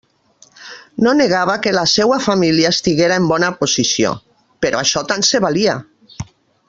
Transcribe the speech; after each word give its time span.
No 1.07 1.11
negava 1.17 1.57
que 1.65 1.73
la 1.75 1.83
seua 1.91 2.17
família 2.29 2.71
estiguera 2.77 3.19
en 3.21 3.29
«bona 3.33 3.51
posició»; 3.61 4.15
però 4.65 4.81
això 4.83 5.05
tant 5.13 5.29
se 5.33 5.43
valia! 5.47 5.77